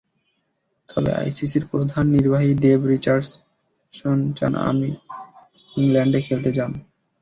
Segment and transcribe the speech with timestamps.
[0.89, 4.95] তবে আইসিসির প্রধান নির্বাহী ডেভ রিচার্ডসন চান আমির
[5.75, 6.71] ইংল্যান্ডে খেলতে যান।